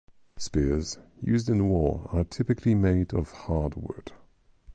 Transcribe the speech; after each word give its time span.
Spears 0.35 0.97
used 1.21 1.47
in 1.47 1.69
war 1.69 2.09
are 2.11 2.23
typically 2.23 2.73
made 2.73 3.13
of 3.13 3.29
hard 3.29 3.75
wood. 3.75 4.11